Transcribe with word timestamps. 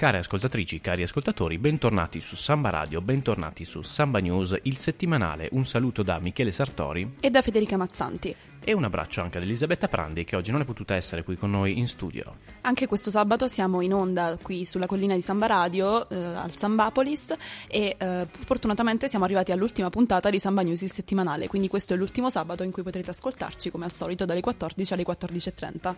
Care 0.00 0.16
ascoltatrici, 0.16 0.80
cari 0.80 1.02
ascoltatori, 1.02 1.58
bentornati 1.58 2.22
su 2.22 2.34
Samba 2.34 2.70
Radio, 2.70 3.02
bentornati 3.02 3.66
su 3.66 3.82
Samba 3.82 4.18
News, 4.18 4.56
il 4.62 4.78
settimanale. 4.78 5.50
Un 5.52 5.66
saluto 5.66 6.02
da 6.02 6.18
Michele 6.18 6.52
Sartori 6.52 7.16
e 7.20 7.28
da 7.28 7.42
Federica 7.42 7.76
Mazzanti. 7.76 8.34
E 8.64 8.72
un 8.72 8.84
abbraccio 8.84 9.20
anche 9.20 9.36
ad 9.36 9.44
Elisabetta 9.44 9.88
Prandi 9.88 10.24
che 10.24 10.36
oggi 10.36 10.52
non 10.52 10.62
è 10.62 10.64
potuta 10.64 10.94
essere 10.94 11.22
qui 11.22 11.36
con 11.36 11.50
noi 11.50 11.76
in 11.76 11.86
studio. 11.86 12.36
Anche 12.62 12.86
questo 12.86 13.10
sabato 13.10 13.46
siamo 13.46 13.82
in 13.82 13.92
onda 13.92 14.38
qui 14.40 14.64
sulla 14.64 14.86
collina 14.86 15.14
di 15.14 15.20
Samba 15.20 15.44
Radio, 15.44 16.08
eh, 16.08 16.16
al 16.16 16.56
Sambapolis 16.56 17.34
e 17.68 17.94
eh, 17.98 18.26
sfortunatamente 18.32 19.06
siamo 19.06 19.26
arrivati 19.26 19.52
all'ultima 19.52 19.90
puntata 19.90 20.30
di 20.30 20.38
Samba 20.38 20.62
News 20.62 20.80
il 20.80 20.92
settimanale, 20.92 21.46
quindi 21.46 21.68
questo 21.68 21.92
è 21.92 21.98
l'ultimo 21.98 22.30
sabato 22.30 22.62
in 22.62 22.70
cui 22.70 22.82
potrete 22.82 23.10
ascoltarci 23.10 23.70
come 23.70 23.84
al 23.84 23.92
solito 23.92 24.24
dalle 24.24 24.40
14 24.40 24.94
alle 24.94 25.04
14.30. 25.04 25.94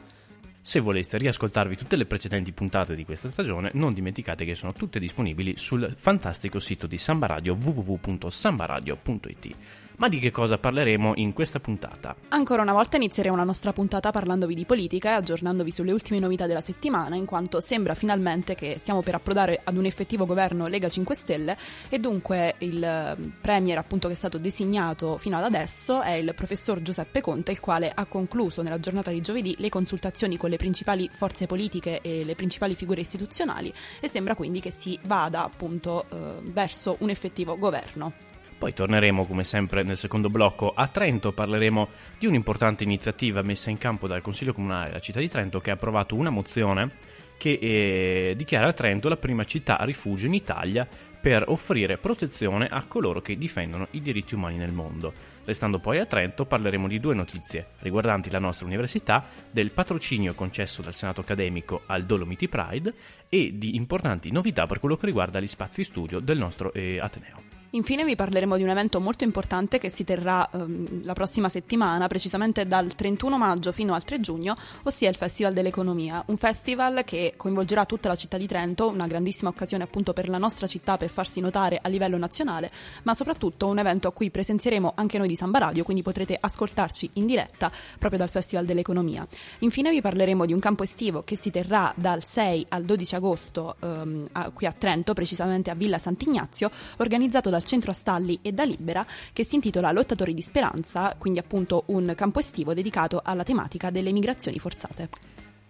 Se 0.64 0.78
voleste 0.78 1.18
riascoltarvi 1.18 1.76
tutte 1.76 1.96
le 1.96 2.06
precedenti 2.06 2.52
puntate 2.52 2.94
di 2.94 3.04
questa 3.04 3.28
stagione, 3.28 3.72
non 3.74 3.92
dimenticate 3.92 4.44
che 4.44 4.54
sono 4.54 4.72
tutte 4.72 5.00
disponibili 5.00 5.56
sul 5.56 5.92
fantastico 5.96 6.60
sito 6.60 6.86
di 6.86 6.98
Samba 6.98 7.26
Radio 7.26 7.54
www.sambaradio.it. 7.60 9.56
Ma 10.02 10.08
di 10.08 10.18
che 10.18 10.32
cosa 10.32 10.58
parleremo 10.58 11.12
in 11.14 11.32
questa 11.32 11.60
puntata? 11.60 12.16
Ancora 12.30 12.62
una 12.62 12.72
volta 12.72 12.96
inizieremo 12.96 13.36
la 13.36 13.44
nostra 13.44 13.72
puntata 13.72 14.10
parlandovi 14.10 14.52
di 14.52 14.64
politica 14.64 15.10
e 15.10 15.12
aggiornandovi 15.12 15.70
sulle 15.70 15.92
ultime 15.92 16.18
novità 16.18 16.48
della 16.48 16.60
settimana, 16.60 17.14
in 17.14 17.24
quanto 17.24 17.60
sembra 17.60 17.94
finalmente 17.94 18.56
che 18.56 18.78
stiamo 18.80 19.02
per 19.02 19.14
approdare 19.14 19.60
ad 19.62 19.76
un 19.76 19.84
effettivo 19.84 20.26
governo 20.26 20.66
Lega 20.66 20.88
5 20.88 21.14
Stelle 21.14 21.56
e 21.88 22.00
dunque 22.00 22.56
il 22.58 22.82
eh, 22.82 23.16
premier 23.40 23.78
appunto 23.78 24.08
che 24.08 24.14
è 24.14 24.16
stato 24.16 24.38
designato 24.38 25.18
fino 25.18 25.36
ad 25.36 25.44
adesso 25.44 26.02
è 26.02 26.14
il 26.14 26.34
professor 26.34 26.82
Giuseppe 26.82 27.20
Conte, 27.20 27.52
il 27.52 27.60
quale 27.60 27.92
ha 27.94 28.04
concluso 28.06 28.62
nella 28.62 28.80
giornata 28.80 29.12
di 29.12 29.20
giovedì 29.20 29.54
le 29.58 29.68
consultazioni 29.68 30.36
con 30.36 30.50
le 30.50 30.56
principali 30.56 31.08
forze 31.12 31.46
politiche 31.46 32.00
e 32.00 32.24
le 32.24 32.34
principali 32.34 32.74
figure 32.74 33.02
istituzionali 33.02 33.72
e 34.00 34.08
sembra 34.08 34.34
quindi 34.34 34.58
che 34.58 34.72
si 34.72 34.98
vada 35.04 35.44
appunto 35.44 36.06
eh, 36.10 36.16
verso 36.42 36.96
un 36.98 37.10
effettivo 37.10 37.56
governo. 37.56 38.31
Poi 38.62 38.72
torneremo 38.72 39.26
come 39.26 39.42
sempre 39.42 39.82
nel 39.82 39.96
secondo 39.96 40.30
blocco 40.30 40.72
a 40.72 40.86
Trento, 40.86 41.32
parleremo 41.32 41.88
di 42.16 42.26
un'importante 42.26 42.84
iniziativa 42.84 43.42
messa 43.42 43.70
in 43.70 43.76
campo 43.76 44.06
dal 44.06 44.22
Consiglio 44.22 44.54
Comunale 44.54 44.86
della 44.86 45.00
città 45.00 45.18
di 45.18 45.28
Trento 45.28 45.60
che 45.60 45.70
ha 45.70 45.74
approvato 45.74 46.14
una 46.14 46.30
mozione 46.30 46.92
che 47.36 47.58
eh, 47.60 48.34
dichiara 48.36 48.72
Trento 48.72 49.08
la 49.08 49.16
prima 49.16 49.42
città 49.42 49.78
rifugio 49.80 50.26
in 50.26 50.34
Italia 50.34 50.86
per 51.20 51.42
offrire 51.48 51.98
protezione 51.98 52.68
a 52.68 52.84
coloro 52.84 53.20
che 53.20 53.36
difendono 53.36 53.88
i 53.90 54.00
diritti 54.00 54.36
umani 54.36 54.58
nel 54.58 54.70
mondo. 54.70 55.12
Restando 55.44 55.80
poi 55.80 55.98
a 55.98 56.06
Trento 56.06 56.44
parleremo 56.44 56.86
di 56.86 57.00
due 57.00 57.16
notizie 57.16 57.66
riguardanti 57.80 58.30
la 58.30 58.38
nostra 58.38 58.66
università, 58.66 59.24
del 59.50 59.72
patrocinio 59.72 60.34
concesso 60.34 60.82
dal 60.82 60.94
Senato 60.94 61.22
accademico 61.22 61.82
al 61.86 62.04
Dolomiti 62.04 62.46
Pride 62.48 62.94
e 63.28 63.54
di 63.56 63.74
importanti 63.74 64.30
novità 64.30 64.66
per 64.66 64.78
quello 64.78 64.96
che 64.96 65.06
riguarda 65.06 65.40
gli 65.40 65.48
spazi 65.48 65.82
studio 65.82 66.20
del 66.20 66.38
nostro 66.38 66.72
eh, 66.72 67.00
Ateneo. 67.00 67.51
Infine 67.74 68.04
vi 68.04 68.16
parleremo 68.16 68.58
di 68.58 68.62
un 68.62 68.68
evento 68.68 69.00
molto 69.00 69.24
importante 69.24 69.78
che 69.78 69.88
si 69.88 70.04
terrà 70.04 70.46
ehm, 70.50 71.04
la 71.04 71.14
prossima 71.14 71.48
settimana, 71.48 72.06
precisamente 72.06 72.66
dal 72.66 72.94
31 72.94 73.38
maggio 73.38 73.72
fino 73.72 73.94
al 73.94 74.04
3 74.04 74.20
giugno, 74.20 74.54
ossia 74.82 75.08
il 75.08 75.16
Festival 75.16 75.54
dell'Economia, 75.54 76.22
un 76.26 76.36
festival 76.36 77.02
che 77.02 77.32
coinvolgerà 77.34 77.86
tutta 77.86 78.08
la 78.08 78.14
città 78.14 78.36
di 78.36 78.46
Trento, 78.46 78.88
una 78.88 79.06
grandissima 79.06 79.48
occasione 79.48 79.84
appunto 79.84 80.12
per 80.12 80.28
la 80.28 80.36
nostra 80.36 80.66
città 80.66 80.98
per 80.98 81.08
farsi 81.08 81.40
notare 81.40 81.78
a 81.80 81.88
livello 81.88 82.18
nazionale, 82.18 82.70
ma 83.04 83.14
soprattutto 83.14 83.68
un 83.68 83.78
evento 83.78 84.06
a 84.06 84.12
cui 84.12 84.30
presenzieremo 84.30 84.92
anche 84.94 85.16
noi 85.16 85.28
di 85.28 85.36
Samba 85.36 85.60
Radio, 85.60 85.82
quindi 85.82 86.02
potrete 86.02 86.36
ascoltarci 86.38 87.08
in 87.14 87.24
diretta 87.24 87.72
proprio 87.98 88.18
dal 88.18 88.28
Festival 88.28 88.66
dell'Economia. 88.66 89.26
Infine 89.60 89.88
vi 89.88 90.02
parleremo 90.02 90.44
di 90.44 90.52
un 90.52 90.60
campo 90.60 90.82
estivo 90.82 91.22
che 91.22 91.36
si 91.36 91.50
terrà 91.50 91.90
dal 91.96 92.22
6 92.22 92.66
al 92.68 92.84
12 92.84 93.14
agosto 93.14 93.76
ehm, 93.80 94.24
a, 94.32 94.50
qui 94.50 94.66
a 94.66 94.72
Trento, 94.72 95.14
precisamente 95.14 95.70
a 95.70 95.74
Villa 95.74 95.96
Sant'Ignazio, 95.96 96.70
organizzato 96.98 97.48
dal 97.48 97.60
dal 97.62 97.64
centro 97.64 97.92
Astalli 97.92 98.40
e 98.42 98.52
da 98.52 98.64
Libera 98.64 99.06
che 99.32 99.44
si 99.44 99.54
intitola 99.54 99.92
Lottatori 99.92 100.34
di 100.34 100.42
Speranza, 100.42 101.14
quindi 101.16 101.38
appunto 101.38 101.84
un 101.86 102.12
campo 102.16 102.40
estivo 102.40 102.74
dedicato 102.74 103.22
alla 103.24 103.44
tematica 103.44 103.90
delle 103.90 104.10
migrazioni 104.10 104.58
forzate. 104.58 105.08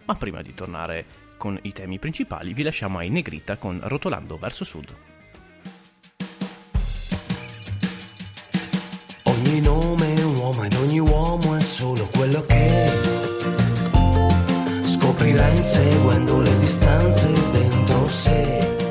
Ma 0.06 0.14
prima 0.14 0.40
di 0.42 0.54
tornare 0.54 1.04
con 1.36 1.58
i 1.62 1.72
temi 1.72 1.98
principali 1.98 2.54
vi 2.54 2.62
lasciamo 2.62 2.98
ai 2.98 3.10
Negrita 3.10 3.56
con 3.56 3.78
Rotolando 3.82 4.36
verso 4.38 4.64
sud. 4.64 4.94
Ogni 9.24 9.60
nome 9.60 10.14
è 10.14 10.22
un 10.22 10.36
uomo 10.36 10.64
ed 10.64 10.74
ogni 10.74 10.98
uomo 10.98 11.56
è 11.56 11.60
solo 11.60 12.06
quello 12.06 12.40
che 12.46 13.00
scoprirà 14.84 15.48
inseguendo 15.48 16.40
le 16.40 16.58
distanze 16.58 17.50
dentro 17.50 18.08
sé. 18.08 18.81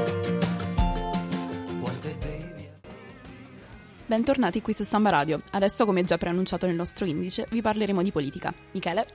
Bentornati 4.11 4.61
qui 4.61 4.73
su 4.73 4.83
Samba 4.83 5.09
Radio. 5.09 5.39
Adesso, 5.51 5.85
come 5.85 6.03
già 6.03 6.17
preannunciato 6.17 6.65
nel 6.65 6.75
nostro 6.75 7.05
indice, 7.05 7.47
vi 7.49 7.61
parleremo 7.61 8.03
di 8.03 8.11
politica. 8.11 8.53
Michele? 8.71 9.07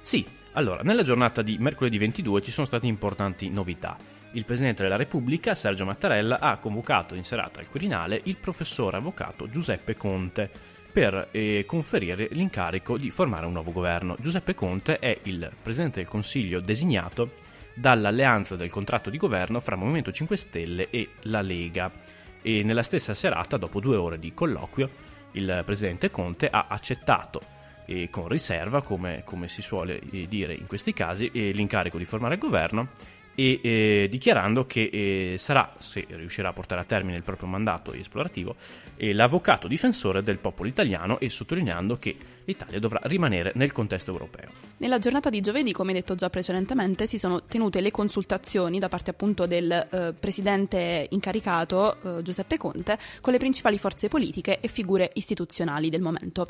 Sì, 0.00 0.24
allora, 0.52 0.80
nella 0.80 1.02
giornata 1.02 1.42
di 1.42 1.58
mercoledì 1.58 1.98
22 1.98 2.40
ci 2.40 2.50
sono 2.50 2.64
state 2.64 2.86
importanti 2.86 3.50
novità. 3.50 3.94
Il 4.32 4.46
Presidente 4.46 4.82
della 4.82 4.96
Repubblica, 4.96 5.54
Sergio 5.54 5.84
Mattarella, 5.84 6.40
ha 6.40 6.56
convocato 6.56 7.14
in 7.14 7.24
serata 7.24 7.60
al 7.60 7.68
Quirinale 7.68 8.22
il 8.24 8.38
professore 8.38 8.96
avvocato 8.96 9.50
Giuseppe 9.50 9.98
Conte 9.98 10.50
per 10.90 11.28
eh, 11.30 11.64
conferire 11.66 12.28
l'incarico 12.30 12.96
di 12.96 13.10
formare 13.10 13.44
un 13.44 13.52
nuovo 13.52 13.72
governo. 13.72 14.16
Giuseppe 14.18 14.54
Conte 14.54 14.98
è 14.98 15.14
il 15.24 15.52
Presidente 15.62 16.00
del 16.00 16.08
Consiglio 16.08 16.60
designato 16.60 17.32
dall'alleanza 17.74 18.56
del 18.56 18.70
contratto 18.70 19.10
di 19.10 19.18
governo 19.18 19.60
fra 19.60 19.76
Movimento 19.76 20.10
5 20.10 20.36
Stelle 20.38 20.88
e 20.88 21.10
la 21.24 21.42
Lega 21.42 22.16
e 22.42 22.62
nella 22.62 22.82
stessa 22.82 23.14
serata, 23.14 23.56
dopo 23.56 23.80
due 23.80 23.96
ore 23.96 24.18
di 24.18 24.34
colloquio, 24.34 25.06
il 25.32 25.62
presidente 25.64 26.10
Conte 26.10 26.48
ha 26.48 26.66
accettato 26.68 27.40
eh, 27.86 28.08
con 28.10 28.28
riserva, 28.28 28.82
come, 28.82 29.22
come 29.24 29.48
si 29.48 29.62
suole 29.62 30.00
eh, 30.10 30.26
dire 30.28 30.54
in 30.54 30.66
questi 30.66 30.92
casi, 30.92 31.30
eh, 31.32 31.50
l'incarico 31.52 31.98
di 31.98 32.04
formare 32.04 32.34
il 32.34 32.40
governo 32.40 32.88
e 33.34 33.60
eh, 33.62 34.08
dichiarando 34.10 34.66
che 34.66 34.90
eh, 34.92 35.38
sarà, 35.38 35.72
se 35.78 36.04
riuscirà 36.08 36.48
a 36.48 36.52
portare 36.52 36.80
a 36.80 36.84
termine 36.84 37.16
il 37.16 37.22
proprio 37.22 37.48
mandato 37.48 37.92
esplorativo, 37.92 38.56
eh, 38.96 39.12
l'avvocato 39.12 39.68
difensore 39.68 40.22
del 40.22 40.38
popolo 40.38 40.68
italiano 40.68 41.20
e 41.20 41.30
sottolineando 41.30 41.98
che 41.98 42.16
l'Italia 42.48 42.78
dovrà 42.78 43.00
rimanere 43.04 43.52
nel 43.56 43.72
contesto 43.72 44.10
europeo. 44.10 44.48
Nella 44.78 44.98
giornata 44.98 45.28
di 45.28 45.42
giovedì, 45.42 45.72
come 45.72 45.92
detto 45.92 46.14
già 46.14 46.30
precedentemente, 46.30 47.06
si 47.06 47.18
sono 47.18 47.44
tenute 47.44 47.82
le 47.82 47.90
consultazioni 47.90 48.78
da 48.78 48.88
parte 48.88 49.10
appunto 49.10 49.46
del 49.46 49.70
eh, 49.70 50.14
presidente 50.18 51.06
incaricato 51.10 52.18
eh, 52.18 52.22
Giuseppe 52.22 52.56
Conte 52.56 52.98
con 53.20 53.34
le 53.34 53.38
principali 53.38 53.76
forze 53.76 54.08
politiche 54.08 54.60
e 54.60 54.68
figure 54.68 55.10
istituzionali 55.12 55.90
del 55.90 56.00
momento. 56.00 56.46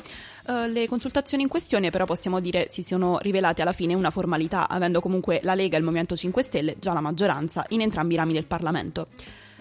Eh, 0.47 0.69
le 0.69 0.87
consultazioni 0.87 1.43
in 1.43 1.49
questione 1.49 1.89
però 1.89 2.05
possiamo 2.05 2.39
dire 2.39 2.67
si 2.71 2.83
sono 2.83 3.17
rivelate 3.19 3.61
alla 3.61 3.73
fine 3.73 3.93
una 3.93 4.09
formalità, 4.09 4.69
avendo 4.69 5.01
comunque 5.01 5.41
la 5.43 5.53
Lega 5.53 5.75
e 5.75 5.79
il 5.79 5.83
Movimento 5.83 6.15
5 6.15 6.43
Stelle 6.43 6.75
già 6.79 6.93
la 6.93 7.01
maggioranza 7.01 7.65
in 7.69 7.81
entrambi 7.81 8.13
i 8.13 8.17
rami 8.17 8.33
del 8.33 8.45
Parlamento. 8.45 9.07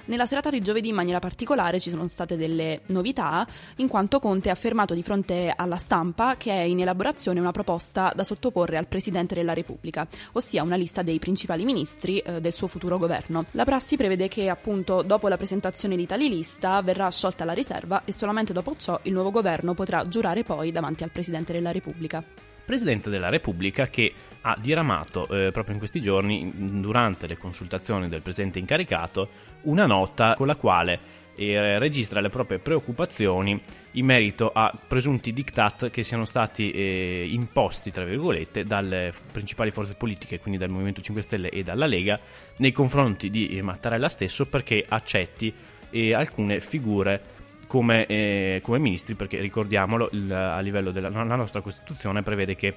Nella 0.09 0.25
serata 0.25 0.49
di 0.49 0.63
giovedì 0.63 0.89
in 0.89 0.95
maniera 0.95 1.19
particolare 1.19 1.79
ci 1.79 1.91
sono 1.91 2.07
state 2.07 2.39
delle 2.39 2.81
novità, 2.87 3.47
in 3.77 3.89
quanto 3.89 4.21
Conte 4.21 4.49
ha 4.49 4.53
affermato 4.53 4.95
di 4.95 5.03
fronte 5.03 5.53
alla 5.55 5.77
stampa 5.77 6.39
che 6.39 6.51
è 6.51 6.63
in 6.63 6.81
elaborazione 6.81 7.41
una 7.41 7.51
proposta 7.51 8.11
da 8.17 8.25
sottoporre 8.25 8.79
al 8.79 8.87
Presidente 8.87 9.35
della 9.35 9.53
Repubblica, 9.53 10.09
ossia 10.33 10.63
una 10.63 10.77
lista 10.77 11.03
dei 11.03 11.19
principali 11.19 11.67
ministri 11.67 12.21
eh, 12.21 12.41
del 12.41 12.55
suo 12.55 12.69
futuro 12.69 12.97
governo. 12.97 13.45
La 13.51 13.65
prassi 13.65 13.99
prevede 13.99 14.29
che 14.29 14.49
appunto 14.49 15.03
dopo 15.03 15.29
la 15.29 15.37
presentazione 15.37 15.95
di 15.95 16.07
tali 16.07 16.31
lista 16.31 16.81
verrà 16.81 17.11
sciolta 17.11 17.45
la 17.45 17.53
riserva 17.53 18.01
e 18.07 18.13
solamente 18.13 18.55
dopo 18.55 18.77
ciò 18.79 18.99
il 19.03 19.13
nuovo 19.13 19.31
governo 19.31 19.75
potrà 19.75 20.09
giurare 20.09 20.43
poi 20.43 20.73
davanti 20.73 21.03
al 21.03 21.11
Presidente 21.11 21.53
della 21.53 21.71
Repubblica. 21.71 22.25
Presidente 22.69 23.09
della 23.09 23.31
Repubblica 23.31 23.89
che 23.89 24.13
ha 24.43 24.55
diramato 24.61 25.23
eh, 25.23 25.51
proprio 25.53 25.73
in 25.73 25.79
questi 25.79 26.03
giorni, 26.03 26.53
durante 26.55 27.27
le 27.27 27.39
consultazioni 27.39 28.11
del 28.11 28.21
Presidente 28.21 28.59
incaricato, 28.59 29.31
una 29.63 29.87
nota 29.87 30.35
con 30.35 30.47
la 30.47 30.55
quale 30.55 31.01
eh, 31.35 31.79
registra 31.79 32.21
le 32.21 32.29
proprie 32.29 32.59
preoccupazioni 32.59 33.59
in 33.93 34.05
merito 34.05 34.51
a 34.53 34.71
presunti 34.87 35.33
diktat 35.33 35.89
che 35.89 36.03
siano 36.03 36.27
stati 36.27 36.71
eh, 36.71 37.27
imposti, 37.31 37.91
tra 37.91 38.05
virgolette, 38.05 38.65
dalle 38.65 39.15
principali 39.33 39.71
forze 39.71 39.95
politiche, 39.95 40.39
quindi 40.39 40.61
dal 40.61 40.69
Movimento 40.69 41.01
5 41.01 41.23
Stelle 41.23 41.49
e 41.49 41.63
dalla 41.63 41.87
Lega, 41.87 42.21
nei 42.59 42.73
confronti 42.73 43.31
di 43.31 43.59
Mattarella 43.63 44.11
stesso 44.11 44.45
perché 44.45 44.85
accetti 44.87 45.51
eh, 45.89 46.13
alcune 46.13 46.61
figure 46.61 47.37
come, 47.69 48.07
eh, 48.07 48.59
come, 48.63 48.79
ministri, 48.79 49.15
perché 49.15 49.39
ricordiamolo, 49.39 50.09
il, 50.11 50.33
a 50.33 50.59
livello 50.59 50.91
della 50.91 51.11
nostra 51.11 51.61
Costituzione 51.61 52.25
prevede 52.25 52.57
che 52.57 52.75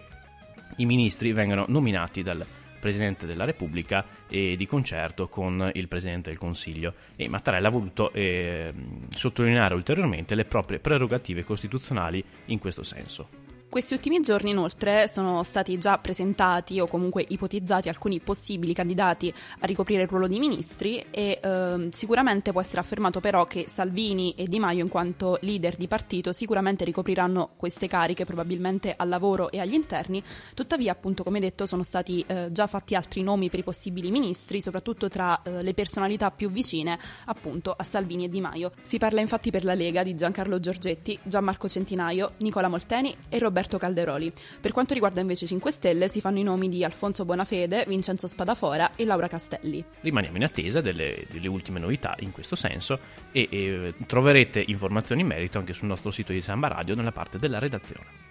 i 0.77 0.85
ministri 0.85 1.33
vengano 1.33 1.65
nominati 1.69 2.21
dal 2.21 2.45
Presidente 2.79 3.25
della 3.25 3.45
Repubblica 3.45 4.03
e 4.27 4.55
di 4.57 4.67
concerto 4.67 5.27
con 5.27 5.69
il 5.73 5.87
Presidente 5.87 6.29
del 6.29 6.37
Consiglio. 6.37 6.93
E 7.15 7.29
Mattarella 7.29 7.69
ha 7.69 7.71
voluto 7.71 8.11
eh, 8.11 8.73
sottolineare 9.09 9.75
ulteriormente 9.75 10.35
le 10.35 10.45
proprie 10.45 10.79
prerogative 10.79 11.43
costituzionali 11.43 12.23
in 12.45 12.59
questo 12.59 12.83
senso. 12.83 13.50
Questi 13.71 13.93
ultimi 13.93 14.19
giorni 14.19 14.49
inoltre 14.49 15.07
sono 15.07 15.43
stati 15.43 15.77
già 15.77 15.97
presentati 15.97 16.81
o 16.81 16.87
comunque 16.87 17.23
ipotizzati 17.25 17.87
alcuni 17.87 18.19
possibili 18.19 18.73
candidati 18.73 19.33
a 19.59 19.65
ricoprire 19.65 20.01
il 20.01 20.09
ruolo 20.09 20.27
di 20.27 20.39
ministri 20.39 21.01
e 21.09 21.39
eh, 21.41 21.89
sicuramente 21.93 22.51
può 22.51 22.59
essere 22.59 22.81
affermato 22.81 23.21
però 23.21 23.47
che 23.47 23.67
Salvini 23.69 24.33
e 24.35 24.47
Di 24.47 24.59
Maio 24.59 24.83
in 24.83 24.89
quanto 24.89 25.37
leader 25.39 25.77
di 25.77 25.87
partito 25.87 26.33
sicuramente 26.33 26.83
ricopriranno 26.83 27.51
queste 27.55 27.87
cariche 27.87 28.25
probabilmente 28.25 28.93
al 28.93 29.07
lavoro 29.07 29.49
e 29.49 29.61
agli 29.61 29.73
interni, 29.73 30.21
tuttavia 30.53 30.91
appunto 30.91 31.23
come 31.23 31.39
detto 31.39 31.65
sono 31.65 31.83
stati 31.83 32.25
eh, 32.27 32.49
già 32.51 32.67
fatti 32.67 32.93
altri 32.93 33.23
nomi 33.23 33.49
per 33.49 33.59
i 33.59 33.63
possibili 33.63 34.11
ministri, 34.11 34.59
soprattutto 34.59 35.07
tra 35.07 35.43
eh, 35.43 35.63
le 35.63 35.73
personalità 35.73 36.29
più 36.29 36.51
vicine 36.51 36.99
appunto 37.23 37.73
a 37.77 37.85
Salvini 37.85 38.25
e 38.25 38.29
Di 38.29 38.41
Maio. 38.41 38.73
Si 38.81 38.97
parla 38.97 39.21
infatti 39.21 39.49
per 39.49 39.63
la 39.63 39.75
Lega 39.75 40.03
di 40.03 40.13
Giancarlo 40.13 40.59
Giorgetti, 40.59 41.17
Gianmarco 41.23 41.69
Centinaio, 41.69 42.33
Nicola 42.39 42.67
Molteni 42.67 43.15
e 43.29 43.39
Roberto 43.39 43.59
Roberto 43.61 43.77
Calderoli. 43.77 44.31
Per 44.59 44.71
quanto 44.71 44.93
riguarda 44.93 45.21
invece 45.21 45.45
i 45.45 45.47
5 45.47 45.71
Stelle 45.71 46.07
si 46.07 46.19
fanno 46.19 46.39
i 46.39 46.43
nomi 46.43 46.67
di 46.67 46.83
Alfonso 46.83 47.25
Bonafede, 47.25 47.85
Vincenzo 47.87 48.27
Spadafora 48.27 48.95
e 48.95 49.05
Laura 49.05 49.27
Castelli. 49.27 49.83
Rimaniamo 50.01 50.37
in 50.37 50.43
attesa 50.43 50.81
delle, 50.81 51.25
delle 51.29 51.47
ultime 51.47 51.79
novità 51.79 52.15
in 52.19 52.31
questo 52.31 52.55
senso 52.55 52.99
e, 53.31 53.47
e 53.51 53.93
troverete 54.07 54.63
informazioni 54.65 55.21
in 55.21 55.27
merito 55.27 55.59
anche 55.59 55.73
sul 55.73 55.87
nostro 55.87 56.09
sito 56.11 56.31
di 56.31 56.41
Samba 56.41 56.69
Radio 56.69 56.95
nella 56.95 57.11
parte 57.11 57.37
della 57.37 57.59
redazione. 57.59 58.29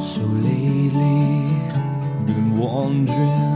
So 0.00 0.26
lately, 0.26 1.70
been 2.24 2.58
wondering 2.58 3.49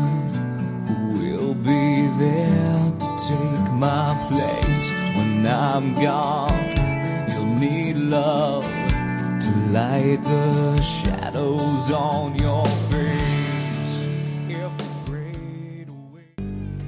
light 10.04 10.22
the 10.22 10.82
shadows 10.82 11.90
on 11.90 12.34
your 12.36 12.66
face. 12.66 13.02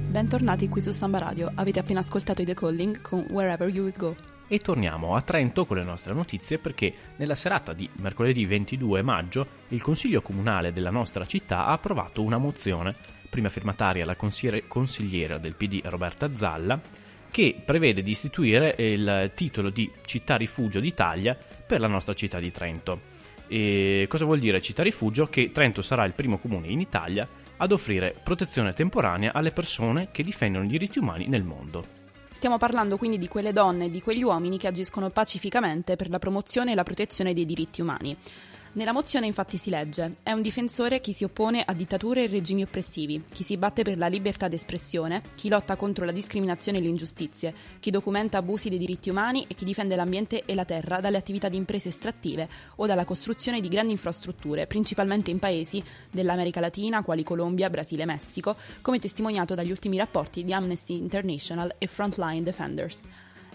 Bentornati 0.09 0.67
qui 0.67 0.81
su 0.81 0.91
Samba 0.91 1.19
Radio. 1.19 1.51
Avete 1.53 1.79
appena 1.79 1.99
ascoltato 1.99 2.41
i 2.41 2.45
The 2.45 2.53
Calling 2.53 3.01
con 3.01 3.25
Wherever 3.29 3.69
You 3.69 3.85
Will 3.85 3.93
Go. 3.95 4.15
E 4.47 4.59
torniamo 4.59 5.15
a 5.15 5.21
Trento 5.21 5.65
con 5.65 5.77
le 5.77 5.83
nostre 5.83 6.13
notizie 6.13 6.57
perché 6.57 6.93
nella 7.17 7.35
serata 7.35 7.73
di 7.73 7.87
mercoledì 7.97 8.45
22 8.45 9.01
maggio 9.01 9.45
il 9.69 9.81
Consiglio 9.81 10.21
Comunale 10.21 10.71
della 10.71 10.89
nostra 10.89 11.25
città 11.25 11.65
ha 11.65 11.73
approvato 11.73 12.23
una 12.23 12.37
mozione 12.37 12.95
prima 13.29 13.49
firmataria 13.49 14.05
la 14.05 14.15
consigliera 14.15 15.37
del 15.37 15.53
PD 15.53 15.81
Roberta 15.83 16.29
Zalla, 16.35 16.79
che 17.29 17.61
prevede 17.63 18.01
di 18.03 18.11
istituire 18.11 18.75
il 18.77 19.31
titolo 19.35 19.69
di 19.69 19.89
città 20.05 20.35
rifugio 20.35 20.79
d'Italia 20.79 21.37
per 21.65 21.79
la 21.79 21.87
nostra 21.87 22.13
città 22.13 22.39
di 22.39 22.51
Trento. 22.51 23.15
E 23.47 24.05
cosa 24.09 24.25
vuol 24.25 24.39
dire 24.39 24.61
città 24.61 24.83
rifugio? 24.83 25.27
Che 25.27 25.51
Trento 25.51 25.81
sarà 25.81 26.03
il 26.05 26.13
primo 26.13 26.37
comune 26.37 26.67
in 26.67 26.79
Italia 26.79 27.27
ad 27.57 27.71
offrire 27.71 28.15
protezione 28.23 28.73
temporanea 28.73 29.33
alle 29.33 29.51
persone 29.51 30.09
che 30.11 30.23
difendono 30.23 30.65
i 30.65 30.69
diritti 30.69 30.99
umani 30.99 31.27
nel 31.27 31.43
mondo. 31.43 32.05
Stiamo 32.31 32.57
parlando 32.57 32.97
quindi 32.97 33.17
di 33.17 33.27
quelle 33.27 33.51
donne 33.51 33.85
e 33.85 33.89
di 33.89 33.99
quegli 34.01 34.21
uomini 34.21 34.59
che 34.59 34.67
agiscono 34.67 35.09
pacificamente 35.09 35.95
per 35.95 36.09
la 36.09 36.19
promozione 36.19 36.73
e 36.73 36.75
la 36.75 36.83
protezione 36.83 37.33
dei 37.33 37.45
diritti 37.45 37.81
umani. 37.81 38.15
Nella 38.73 38.91
mozione 38.91 39.25
infatti 39.25 39.57
si 39.57 39.69
legge 39.69 40.17
è 40.21 40.31
un 40.31 40.41
difensore 40.41 41.01
chi 41.01 41.11
si 41.11 41.23
oppone 41.23 41.63
a 41.65 41.73
dittature 41.73 42.23
e 42.23 42.27
regimi 42.27 42.61
oppressivi, 42.61 43.23
chi 43.31 43.43
si 43.43 43.57
batte 43.57 43.81
per 43.81 43.97
la 43.97 44.07
libertà 44.07 44.47
d'espressione, 44.47 45.21
chi 45.35 45.49
lotta 45.49 45.75
contro 45.75 46.05
la 46.05 46.11
discriminazione 46.11 46.77
e 46.77 46.81
le 46.81 46.89
ingiustizie, 46.89 47.53
chi 47.79 47.89
documenta 47.89 48.37
abusi 48.37 48.69
dei 48.69 48.77
diritti 48.77 49.09
umani 49.09 49.45
e 49.47 49.55
chi 49.55 49.65
difende 49.65 49.95
l'ambiente 49.95 50.43
e 50.45 50.53
la 50.53 50.65
terra 50.65 50.99
dalle 50.99 51.17
attività 51.17 51.49
di 51.49 51.57
imprese 51.57 51.89
estrattive 51.89 52.47
o 52.75 52.85
dalla 52.85 53.05
costruzione 53.05 53.61
di 53.61 53.67
grandi 53.67 53.93
infrastrutture, 53.93 54.67
principalmente 54.67 55.31
in 55.31 55.39
paesi 55.39 55.83
dell'America 56.11 56.59
Latina 56.59 57.01
quali 57.01 57.23
Colombia, 57.23 57.71
Brasile 57.71 58.03
e 58.03 58.05
Messico, 58.05 58.55
come 58.81 58.99
testimoniato 58.99 59.55
dagli 59.55 59.71
ultimi 59.71 59.97
rapporti 59.97 60.43
di 60.43 60.53
Amnesty 60.53 60.97
International 60.97 61.73
e 61.79 61.87
Frontline 61.87 62.43
Defenders. 62.43 63.05